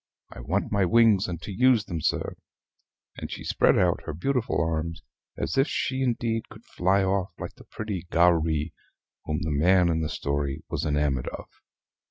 [0.31, 2.33] I want my wings and to use them, sir."
[3.17, 5.03] And she spread out her beautiful arms,
[5.37, 8.73] as if indeed she could fly off like the pretty "Gawrie,"
[9.25, 11.45] whom the man in the story was enamored of.